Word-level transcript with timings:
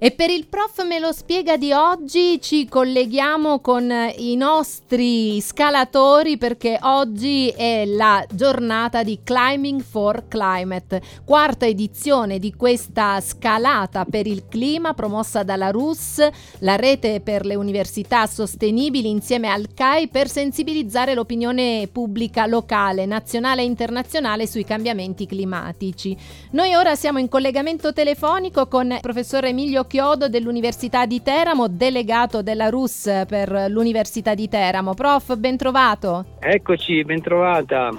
E 0.00 0.12
per 0.12 0.30
il 0.30 0.46
prof 0.46 0.84
me 0.86 1.00
lo 1.00 1.10
spiega 1.10 1.56
di 1.56 1.72
oggi 1.72 2.40
ci 2.40 2.68
colleghiamo 2.68 3.58
con 3.58 3.92
i 4.16 4.36
nostri 4.36 5.40
scalatori 5.40 6.38
perché 6.38 6.78
oggi 6.82 7.48
è 7.48 7.84
la 7.84 8.24
giornata 8.30 9.02
di 9.02 9.18
Climbing 9.24 9.82
for 9.82 10.28
Climate, 10.28 11.02
quarta 11.24 11.66
edizione 11.66 12.38
di 12.38 12.54
questa 12.54 13.20
scalata 13.20 14.04
per 14.04 14.28
il 14.28 14.44
clima 14.48 14.94
promossa 14.94 15.42
dalla 15.42 15.70
RUS, 15.70 16.24
la 16.60 16.76
rete 16.76 17.20
per 17.20 17.44
le 17.44 17.56
università 17.56 18.24
sostenibili 18.28 19.10
insieme 19.10 19.48
al 19.48 19.66
CAI 19.74 20.06
per 20.06 20.28
sensibilizzare 20.28 21.14
l'opinione 21.14 21.88
pubblica 21.90 22.46
locale, 22.46 23.04
nazionale 23.04 23.62
e 23.62 23.64
internazionale 23.64 24.46
sui 24.46 24.62
cambiamenti 24.62 25.26
climatici. 25.26 26.16
Noi 26.52 26.76
ora 26.76 26.94
siamo 26.94 27.18
in 27.18 27.28
collegamento 27.28 27.92
telefonico 27.92 28.68
con 28.68 28.92
il 28.92 29.00
professor 29.00 29.44
Emilio 29.44 29.86
Chiodo 29.88 30.28
dell'Università 30.28 31.06
di 31.06 31.22
Teramo, 31.22 31.66
delegato 31.66 32.42
della 32.42 32.68
RUS 32.68 33.24
per 33.26 33.66
l'Università 33.70 34.34
di 34.34 34.46
Teramo. 34.46 34.92
Prof, 34.92 35.34
ben 35.36 35.56
trovato. 35.56 36.26
Eccoci, 36.38 37.02
ben 37.04 37.22
trovata. 37.22 37.90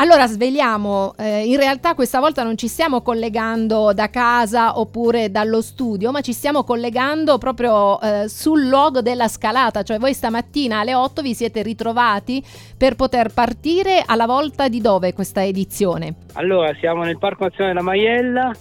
Allora 0.00 0.26
sveliamo, 0.26 1.14
eh, 1.16 1.44
in 1.44 1.56
realtà 1.56 1.94
questa 1.94 2.20
volta 2.20 2.44
non 2.44 2.56
ci 2.56 2.68
stiamo 2.68 3.02
collegando 3.02 3.92
da 3.92 4.10
casa 4.10 4.78
oppure 4.78 5.30
dallo 5.30 5.60
studio, 5.60 6.12
ma 6.12 6.20
ci 6.20 6.32
stiamo 6.32 6.62
collegando 6.62 7.38
proprio 7.38 8.00
eh, 8.00 8.28
sul 8.28 8.68
luogo 8.68 9.00
della 9.00 9.26
scalata, 9.26 9.82
cioè 9.82 9.98
voi 9.98 10.14
stamattina 10.14 10.80
alle 10.80 10.94
8 10.94 11.22
vi 11.22 11.34
siete 11.34 11.62
ritrovati 11.62 12.40
per 12.76 12.94
poter 12.94 13.32
partire 13.32 14.02
alla 14.06 14.26
volta 14.26 14.68
di 14.68 14.80
dove 14.80 15.12
questa 15.12 15.44
edizione? 15.44 16.14
Allora, 16.34 16.72
siamo 16.78 17.02
nel 17.02 17.18
Parco 17.18 17.44
Nazionale 17.44 17.74
della 17.74 17.84
Maiella 17.84 18.52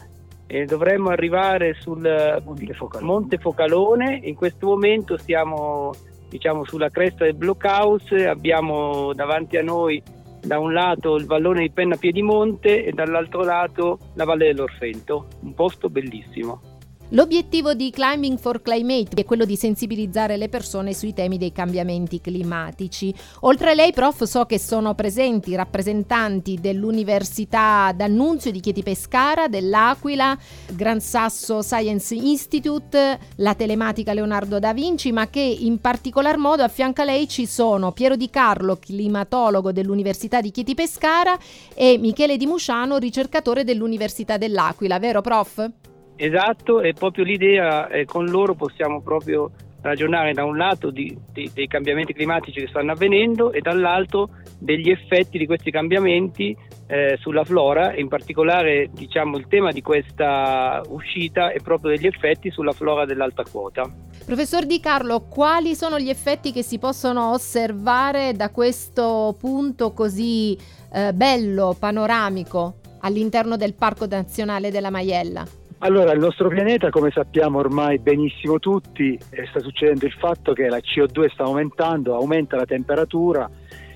e 0.48 0.66
dovremmo 0.66 1.10
arrivare 1.10 1.76
sul 1.80 2.02
Monte 2.44 2.74
Focalone. 2.74 3.12
Monte 3.12 3.38
Focalone. 3.38 4.20
In 4.24 4.36
questo 4.36 4.66
momento 4.66 5.18
siamo 5.18 5.94
diciamo, 6.30 6.66
sulla 6.66 6.90
cresta 6.90 7.24
del 7.24 7.36
Blockhouse, 7.36 8.28
abbiamo 8.28 9.14
davanti 9.14 9.58
a 9.58 9.64
noi 9.64 10.02
da 10.42 10.60
un 10.60 10.74
lato 10.74 11.16
il 11.16 11.26
vallone 11.26 11.62
di 11.62 11.72
Penna 11.72 11.96
Piedimonte 11.96 12.86
e 12.86 12.92
dall'altro 12.92 13.44
lato 13.44 14.00
la 14.14 14.24
Valle 14.24 14.48
dell'Orfento, 14.48 15.28
un 15.42 15.54
posto 15.54 15.90
bellissimo. 15.90 16.67
L'obiettivo 17.12 17.74
di 17.74 17.90
Climbing 17.90 18.38
for 18.38 18.62
Climate 18.62 19.22
è 19.22 19.24
quello 19.24 19.46
di 19.46 19.56
sensibilizzare 19.56 20.36
le 20.36 20.50
persone 20.50 20.94
sui 20.94 21.14
temi 21.14 21.38
dei 21.38 21.54
cambiamenti 21.54 22.20
climatici. 22.20 23.14
Oltre 23.42 23.70
a 23.72 23.74
lei, 23.74 23.94
prof, 23.94 24.24
so 24.24 24.46
che 24.46 24.60
sono 24.60 24.94
presenti 24.94 25.56
rappresentanti 25.56 26.58
dell'Università 26.60 27.94
d'Annunzio 27.96 28.52
di 28.52 28.60
Chieti 28.60 28.84
Pescara, 28.84 29.48
dell'Aquila, 29.48 30.38
Gran 30.74 31.00
Sasso 31.00 31.62
Science 31.62 32.14
Institute, 32.14 33.20
la 33.38 33.56
telematica 33.56 34.12
Leonardo 34.12 34.60
da 34.60 34.74
Vinci, 34.74 35.14
ma 35.14 35.30
che 35.30 35.40
in 35.40 35.80
particolar 35.80 36.36
modo 36.36 36.64
a 36.64 36.68
fianco 36.68 37.04
a 37.04 37.06
lei 37.06 37.30
ci 37.30 37.46
sono 37.46 37.94
Piero 37.94 38.18
Di 38.18 38.30
Carlo, 38.30 38.76
climatologo 38.76 39.72
dell'Università 39.72 40.42
di 40.42 40.52
Chieti 40.52 40.76
Pescara, 40.76 41.40
e 41.74 41.98
Michele 41.98 42.36
Di 42.36 42.48
Musciano, 42.48 42.98
ricercatore 42.98 43.64
dell'Università 43.64 44.36
dell'Aquila, 44.36 45.00
vero 45.00 45.22
prof? 45.22 45.72
Esatto, 46.18 46.82
e 46.82 46.94
proprio 46.94 47.24
l'idea 47.24 47.88
eh, 47.88 48.06
con 48.06 48.26
loro 48.26 48.56
possiamo 48.56 49.02
proprio 49.02 49.52
ragionare 49.82 50.34
da 50.34 50.44
un 50.44 50.58
lato 50.58 50.90
di, 50.90 51.16
di, 51.32 51.50
dei 51.54 51.68
cambiamenti 51.68 52.14
climatici 52.14 52.60
che 52.60 52.68
stanno 52.68 52.92
avvenendo 52.92 53.52
e 53.52 53.62
dall'altro 53.62 54.30
degli 54.60 54.90
effetti 54.90 55.38
di 55.38 55.46
questi 55.46 55.72
cambiamenti 55.72 56.56
eh, 56.88 57.18
sulla 57.20 57.44
flora 57.44 57.92
e 57.92 58.02
in 58.02 58.08
particolare 58.08 58.90
diciamo, 58.92 59.38
il 59.38 59.48
tema 59.48 59.72
di 59.72 59.82
questa 59.82 60.82
uscita 60.88 61.52
è 61.52 61.60
proprio 61.62 61.92
degli 61.92 62.08
effetti 62.08 62.50
sulla 62.50 62.72
flora 62.72 63.06
dell'alta 63.06 63.44
quota. 63.50 63.90
Professor 64.26 64.66
Di 64.66 64.80
Carlo, 64.80 65.28
quali 65.30 65.76
sono 65.76 66.00
gli 66.00 66.10
effetti 66.10 66.52
che 66.52 66.64
si 66.64 66.80
possono 66.80 67.32
osservare 67.32 68.34
da 68.34 68.50
questo 68.50 69.36
punto 69.40 69.94
così 69.94 70.58
eh, 70.92 71.14
bello, 71.14 71.76
panoramico 71.80 72.80
all'interno 73.02 73.56
del 73.58 73.76
Parco 73.76 74.06
Nazionale 74.08 74.72
della 74.72 74.90
Maiella? 74.90 75.46
Allora, 75.80 76.12
il 76.12 76.20
nostro 76.20 76.50
pianeta, 76.50 76.90
come 76.90 77.12
sappiamo 77.12 77.60
ormai 77.60 78.00
benissimo 78.00 78.58
tutti, 78.58 79.18
eh, 79.30 79.46
sta 79.46 79.60
succedendo 79.60 80.08
il 80.08 80.14
fatto 80.14 80.54
che 80.54 80.68
la 80.70 80.78
CO2 80.78 81.30
sta 81.32 81.44
aumentando, 81.44 82.16
aumenta 82.16 82.56
la 82.56 82.66
temperatura 82.66 83.48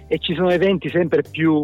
e 0.07 0.19
ci 0.19 0.35
sono 0.35 0.51
eventi 0.51 0.89
sempre 0.89 1.23
più 1.23 1.59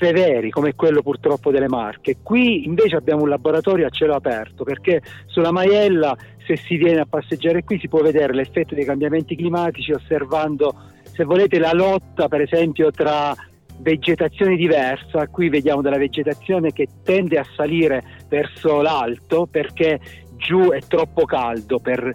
severi 0.00 0.50
come 0.50 0.74
quello 0.74 1.00
purtroppo 1.00 1.52
delle 1.52 1.68
Marche. 1.68 2.16
Qui 2.24 2.66
invece 2.66 2.96
abbiamo 2.96 3.22
un 3.22 3.28
laboratorio 3.28 3.86
a 3.86 3.90
cielo 3.90 4.14
aperto 4.14 4.64
perché 4.64 5.00
sulla 5.26 5.52
Maiella 5.52 6.16
se 6.44 6.56
si 6.56 6.76
viene 6.76 7.00
a 7.00 7.06
passeggiare 7.06 7.62
qui 7.62 7.78
si 7.78 7.86
può 7.86 8.00
vedere 8.00 8.34
l'effetto 8.34 8.74
dei 8.74 8.84
cambiamenti 8.84 9.36
climatici 9.36 9.92
osservando 9.92 10.74
se 11.04 11.22
volete 11.22 11.60
la 11.60 11.72
lotta 11.72 12.26
per 12.26 12.40
esempio 12.40 12.90
tra 12.90 13.32
vegetazione 13.78 14.56
diversa, 14.56 15.26
qui 15.28 15.48
vediamo 15.48 15.82
della 15.82 15.98
vegetazione 15.98 16.72
che 16.72 16.86
tende 17.02 17.38
a 17.38 17.46
salire 17.56 18.02
verso 18.28 18.80
l'alto 18.80 19.46
perché 19.50 20.00
giù 20.36 20.70
è 20.70 20.80
troppo 20.80 21.24
caldo 21.24 21.78
per, 21.78 22.12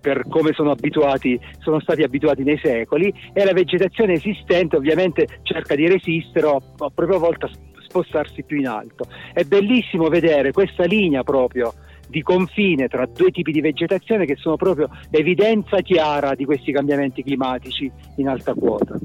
per 0.00 0.24
come 0.28 0.52
sono, 0.52 0.70
abituati, 0.70 1.38
sono 1.58 1.80
stati 1.80 2.02
abituati 2.02 2.42
nei 2.42 2.58
secoli 2.62 3.12
e 3.32 3.44
la 3.44 3.52
vegetazione 3.52 4.14
esistente 4.14 4.76
ovviamente 4.76 5.40
cerca 5.42 5.74
di 5.74 5.88
resistere 5.88 6.46
o 6.46 6.56
a 6.78 6.90
propria 6.94 7.18
volta 7.18 7.48
spostarsi 7.86 8.42
più 8.42 8.58
in 8.58 8.68
alto. 8.68 9.06
È 9.32 9.44
bellissimo 9.44 10.08
vedere 10.08 10.52
questa 10.52 10.84
linea 10.84 11.22
proprio 11.22 11.72
di 12.08 12.22
confine 12.22 12.88
tra 12.88 13.06
due 13.06 13.30
tipi 13.30 13.52
di 13.52 13.60
vegetazione 13.60 14.26
che 14.26 14.36
sono 14.36 14.56
proprio 14.56 14.88
l'evidenza 15.10 15.80
chiara 15.80 16.34
di 16.34 16.44
questi 16.44 16.72
cambiamenti 16.72 17.22
climatici 17.22 17.90
in 18.16 18.28
alta 18.28 18.54
quota. 18.54 18.96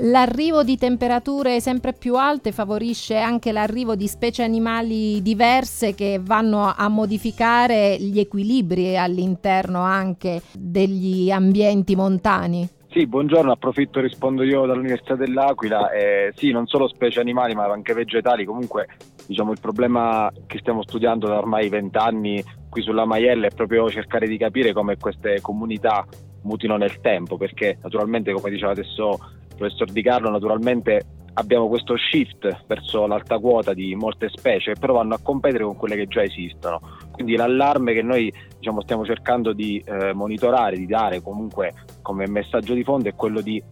L'arrivo 0.00 0.64
di 0.64 0.76
temperature 0.76 1.60
sempre 1.60 1.92
più 1.92 2.16
alte 2.16 2.50
favorisce 2.50 3.16
anche 3.18 3.52
l'arrivo 3.52 3.94
di 3.94 4.08
specie 4.08 4.42
animali 4.42 5.22
diverse 5.22 5.94
che 5.94 6.20
vanno 6.20 6.72
a 6.76 6.88
modificare 6.88 7.96
gli 8.00 8.18
equilibri 8.18 8.96
all'interno 8.96 9.82
anche 9.82 10.42
degli 10.52 11.30
ambienti 11.30 11.94
montani. 11.94 12.68
Sì, 12.90 13.06
buongiorno, 13.06 13.50
approfitto 13.50 13.98
e 13.98 14.02
rispondo 14.02 14.44
io 14.44 14.66
dall'Università 14.66 15.16
dell'Aquila. 15.16 15.90
Eh, 15.90 16.32
sì, 16.36 16.52
non 16.52 16.66
solo 16.66 16.86
specie 16.86 17.20
animali 17.20 17.54
ma 17.54 17.64
anche 17.64 17.92
vegetali, 17.92 18.44
comunque 18.44 18.86
diciamo, 19.26 19.50
il 19.50 19.58
problema 19.60 20.30
che 20.46 20.58
stiamo 20.58 20.82
studiando 20.82 21.26
da 21.26 21.36
ormai 21.36 21.68
vent'anni 21.68 22.42
qui 22.68 22.82
sulla 22.82 23.04
Maiella 23.04 23.46
è 23.46 23.54
proprio 23.54 23.88
cercare 23.90 24.28
di 24.28 24.36
capire 24.36 24.72
come 24.72 24.96
queste 24.96 25.40
comunità 25.40 26.06
mutino 26.42 26.76
nel 26.76 27.00
tempo, 27.00 27.36
perché 27.36 27.78
naturalmente 27.82 28.32
come 28.32 28.50
diceva 28.50 28.70
adesso 28.70 29.18
professor 29.56 29.90
Di 29.90 30.02
Carlo, 30.02 30.30
naturalmente 30.30 31.02
abbiamo 31.34 31.68
questo 31.68 31.96
shift 31.96 32.64
verso 32.66 33.06
l'alta 33.06 33.38
quota 33.38 33.74
di 33.74 33.94
molte 33.94 34.28
specie, 34.28 34.74
però 34.78 34.94
vanno 34.94 35.14
a 35.14 35.20
competere 35.22 35.64
con 35.64 35.76
quelle 35.76 35.96
che 35.96 36.06
già 36.06 36.22
esistono. 36.22 36.80
Quindi 37.10 37.36
l'allarme 37.36 37.92
che 37.92 38.02
noi 38.02 38.32
diciamo, 38.58 38.82
stiamo 38.82 39.04
cercando 39.04 39.52
di 39.52 39.82
eh, 39.84 40.12
monitorare, 40.12 40.76
di 40.76 40.86
dare 40.86 41.20
comunque 41.20 41.72
come 42.02 42.28
messaggio 42.28 42.74
di 42.74 42.84
fondo 42.84 43.08
è 43.08 43.14
quello 43.14 43.40
di 43.40 43.62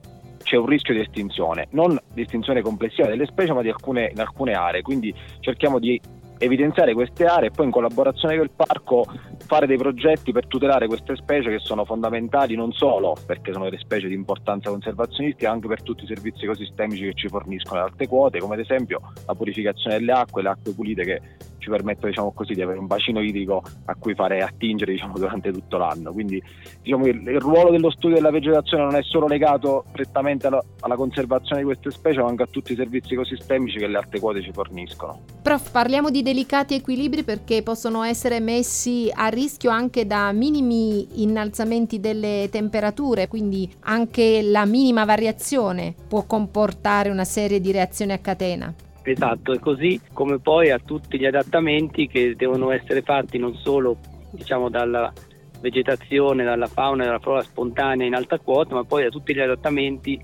c'è 0.43 0.57
un 0.57 0.67
rischio 0.67 0.93
di 0.93 1.01
estinzione, 1.01 1.69
non 1.71 1.97
di 2.13 2.23
estinzione 2.23 2.63
complessiva 2.63 3.07
delle 3.07 3.27
specie, 3.27 3.53
ma 3.53 3.63
di 3.63 3.69
alcune, 3.69 4.11
in 4.13 4.21
alcune 4.21 4.55
aree. 4.55 4.83
Quindi 4.83 5.15
cerchiamo 5.39 5.79
di 5.79 6.01
evidenziare 6.43 6.93
queste 6.93 7.25
aree 7.25 7.49
e 7.49 7.51
poi 7.53 7.67
in 7.67 7.71
collaborazione 7.71 8.35
con 8.37 8.45
il 8.45 8.51
parco 8.55 9.07
fare 9.47 9.67
dei 9.67 9.77
progetti 9.77 10.33
per 10.33 10.49
tutelare 10.49 10.89
queste 10.89 11.15
specie 11.15 11.51
che 11.51 11.61
sono 11.61 11.85
fondamentali 11.85 12.57
non 12.57 12.73
solo 12.73 13.15
perché 13.25 13.53
sono 13.53 13.65
delle 13.65 13.79
specie 13.79 14.09
di 14.09 14.15
importanza 14.15 14.69
conservazionistica, 14.69 15.51
anche 15.51 15.69
per 15.69 15.83
tutti 15.83 16.03
i 16.03 16.07
servizi 16.07 16.45
ecosistemici 16.45 17.05
che 17.05 17.15
ci 17.15 17.29
forniscono 17.29 17.81
le 17.81 17.87
alte 17.87 18.09
quote, 18.09 18.41
come 18.41 18.55
ad 18.55 18.61
esempio 18.61 19.01
la 19.25 19.35
purificazione 19.35 19.99
delle 19.99 20.13
acque, 20.13 20.43
le 20.43 20.49
acque 20.49 20.73
pulite 20.73 21.05
che 21.05 21.21
ci 21.63 21.71
permettono 21.71 22.09
diciamo 22.09 22.33
così, 22.33 22.55
di 22.55 22.61
avere 22.61 22.81
un 22.81 22.87
bacino 22.87 23.21
idrico 23.21 23.63
a 23.85 23.95
cui 23.95 24.15
fare 24.15 24.43
attingere 24.43 24.93
diciamo, 24.93 25.17
durante 25.17 25.53
tutto 25.53 25.79
l'anno. 25.79 26.13
Quindi 26.13 26.43
diciamo, 26.83 27.07
il, 27.07 27.23
il, 27.25 27.41
ruolo 27.41 27.71
dello 27.71 27.91
studio 27.91 28.17
della 28.17 28.33
vegetazione 28.33 28.83
non 28.83 28.97
è 28.97 29.03
solo 29.03 29.29
legato 29.29 29.85
prettamente 29.93 30.49
alla, 30.49 30.61
alla, 30.81 30.97
conservazione 30.97 31.61
di 31.61 31.67
queste 31.67 31.93
specie, 31.93 32.21
ma 32.21 32.29
anche 32.29 32.43
a 32.43 32.47
tutti 32.47 32.73
i 32.73 32.77
servizi 32.77 33.15
ecosistemici 33.15 33.79
che 33.79 33.87
le 33.87 33.97
alte 33.97 34.19
quote 34.19 34.43
ci 34.43 34.51
forniscono. 34.53 35.21
Prof, 35.41 35.71
parliamo 35.71 36.11
di 36.11 36.23
delicati 36.23 36.75
equilibri 36.75 37.23
perché 37.23 37.63
possono 37.63 38.03
essere 38.03 38.41
messi 38.41 39.09
a 39.15 39.29
rischio 39.29 39.71
anche 39.71 40.05
da 40.05 40.33
minimi 40.33 41.23
innalzamenti 41.23 42.01
delle 42.01 42.49
temperature, 42.51 43.29
quindi 43.29 43.73
anche 43.83 44.43
la 44.43 44.67
minima 44.67 45.05
variazione 45.05 45.95
può 46.09 46.25
comportare 46.25 47.09
una 47.09 47.25
serie 47.25 47.61
di 47.61 47.71
reazioni 47.71 48.13
a 48.13 48.19
catena. 48.19 48.75
Esatto, 49.05 49.53
e 49.53 49.59
così 49.59 50.01
come 50.13 50.39
poi 50.39 50.71
a 50.71 50.79
tutti 50.79 51.19
gli 51.19 51.27
adattamenti 51.27 52.07
che 52.07 52.35
devono 52.37 52.71
essere 52.71 53.03
fatti 53.03 53.39
non 53.39 53.55
solo 53.55 53.99
diciamo, 54.31 54.69
dalla 54.69 55.13
vegetazione, 55.61 56.45
dalla 56.45 56.67
fauna 56.67 57.03
e 57.03 57.07
dalla 57.07 57.19
flora 57.19 57.43
spontanea 57.43 58.07
in 58.07 58.15
alta 58.15 58.39
quota, 58.39 58.75
ma 58.75 58.85
poi 58.85 59.05
a 59.05 59.11
tutti 59.11 59.35
gli 59.35 59.41
adattamenti 59.41 60.21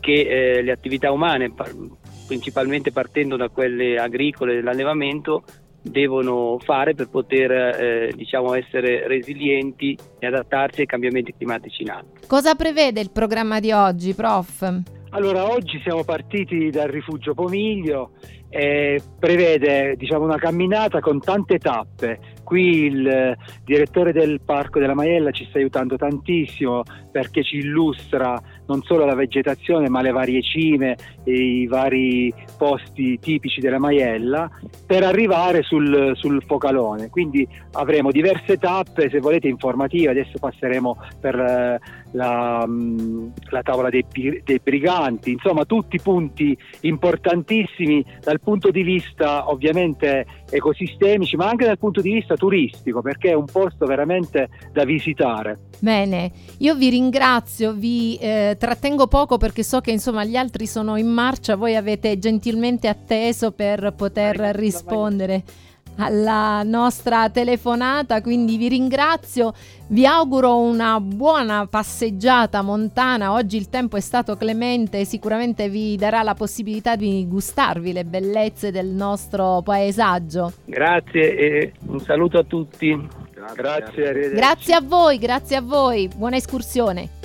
che 0.00 0.12
eh, 0.12 0.62
le 0.62 0.72
attività 0.72 1.12
umane, 1.12 1.52
principalmente 2.26 2.90
partendo 2.92 3.36
da 3.36 3.48
quelle 3.48 3.98
agricole 3.98 4.54
dell'allevamento, 4.54 5.44
devono 5.82 6.58
fare 6.60 6.94
per 6.94 7.08
poter 7.08 7.50
eh, 7.50 8.12
diciamo 8.14 8.54
essere 8.54 9.06
resilienti 9.08 9.98
e 10.18 10.26
adattarsi 10.26 10.80
ai 10.80 10.86
cambiamenti 10.86 11.34
climatici 11.36 11.82
in 11.82 11.90
atto. 11.90 12.26
Cosa 12.26 12.54
prevede 12.54 13.00
il 13.00 13.10
programma 13.10 13.58
di 13.58 13.72
oggi, 13.72 14.14
prof? 14.14 15.00
Allora, 15.14 15.50
oggi 15.50 15.78
siamo 15.82 16.04
partiti 16.04 16.70
dal 16.70 16.88
rifugio 16.88 17.34
Pomiglio 17.34 18.12
e 18.48 19.00
prevede 19.18 19.94
diciamo, 19.96 20.24
una 20.24 20.38
camminata 20.38 21.00
con 21.00 21.20
tante 21.20 21.58
tappe. 21.58 22.18
Qui 22.42 22.84
il 22.84 23.36
direttore 23.62 24.12
del 24.12 24.40
Parco 24.42 24.78
della 24.78 24.94
Maiella 24.94 25.30
ci 25.30 25.46
sta 25.48 25.58
aiutando 25.58 25.96
tantissimo 25.96 26.82
perché 27.10 27.42
ci 27.42 27.56
illustra 27.56 28.40
non 28.66 28.82
solo 28.82 29.04
la 29.04 29.14
vegetazione 29.14 29.88
ma 29.88 30.00
le 30.00 30.12
varie 30.12 30.42
cime 30.42 30.96
e 31.24 31.32
i 31.32 31.66
vari 31.66 32.32
posti 32.56 33.18
tipici 33.18 33.60
della 33.60 33.78
Maiella 33.78 34.50
per 34.86 35.02
arrivare 35.02 35.62
sul, 35.62 36.12
sul 36.14 36.42
focalone. 36.46 37.10
Quindi 37.10 37.46
avremo 37.72 38.10
diverse 38.10 38.56
tappe, 38.56 39.10
se 39.10 39.18
volete 39.18 39.48
informative, 39.48 40.10
adesso 40.10 40.38
passeremo 40.38 40.96
per 41.20 41.38
eh, 41.38 41.80
la, 42.12 42.64
mm, 42.66 43.28
la 43.50 43.62
tavola 43.62 43.90
dei, 43.90 44.04
dei 44.44 44.60
briganti, 44.62 45.32
insomma 45.32 45.64
tutti 45.64 46.00
punti 46.00 46.56
importantissimi 46.80 48.04
dal 48.22 48.40
punto 48.40 48.70
di 48.70 48.82
vista 48.82 49.50
ovviamente 49.50 50.26
ecosistemici, 50.50 51.36
ma 51.36 51.48
anche 51.48 51.64
dal 51.64 51.78
punto 51.78 52.00
di 52.00 52.12
vista 52.12 52.34
turistico, 52.34 53.02
perché 53.02 53.30
è 53.30 53.34
un 53.34 53.46
posto 53.46 53.86
veramente 53.86 54.48
da 54.72 54.84
visitare. 54.84 55.58
Bene, 55.78 56.30
io 56.58 56.74
vi 56.76 56.90
ringrazio, 56.90 57.72
vi 57.72 58.16
eh, 58.20 58.56
trattengo 58.58 59.08
poco 59.08 59.36
perché 59.36 59.64
so 59.64 59.80
che 59.80 59.90
insomma 59.90 60.24
gli 60.24 60.36
altri 60.36 60.66
sono 60.66 60.96
in 60.96 61.08
marcia, 61.08 61.56
voi 61.56 61.74
avete 61.74 62.18
gentilmente 62.18 62.88
atteso 62.88 63.50
per 63.50 63.92
poter 63.96 64.36
rispondere 64.54 65.42
alla 65.96 66.62
nostra 66.62 67.28
telefonata, 67.30 68.20
quindi 68.20 68.56
vi 68.56 68.68
ringrazio, 68.68 69.52
vi 69.88 70.06
auguro 70.06 70.58
una 70.58 71.00
buona 71.00 71.66
passeggiata 71.66 72.62
montana, 72.62 73.32
oggi 73.32 73.56
il 73.56 73.68
tempo 73.68 73.96
è 73.96 74.00
stato 74.00 74.36
clemente, 74.36 75.04
sicuramente 75.04 75.68
vi 75.68 75.96
darà 75.96 76.22
la 76.22 76.34
possibilità 76.34 76.96
di 76.96 77.26
gustarvi 77.28 77.92
le 77.92 78.04
bellezze 78.04 78.70
del 78.70 78.86
nostro 78.86 79.60
paesaggio. 79.62 80.52
Grazie 80.64 81.36
e 81.36 81.72
un 81.86 82.00
saluto 82.00 82.38
a 82.38 82.44
tutti. 82.44 83.20
Grazie, 83.54 84.30
grazie 84.30 84.74
a 84.74 84.80
voi, 84.80 85.18
grazie 85.18 85.56
a 85.56 85.60
voi, 85.62 86.08
buona 86.14 86.36
escursione. 86.36 87.20